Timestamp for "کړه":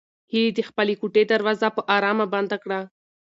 2.63-2.79